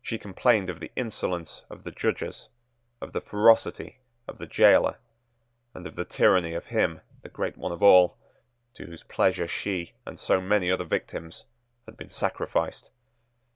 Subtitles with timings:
[0.00, 2.48] She complained of the insolence of the judges,
[3.00, 4.98] of the ferocity of the gaoler,
[5.72, 8.18] and of the tyranny of him, the great one of all,
[8.74, 11.44] to whose pleasure she and so many other victims
[11.86, 12.90] had been sacrificed.